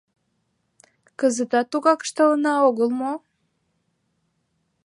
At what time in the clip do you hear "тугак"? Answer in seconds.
1.71-1.99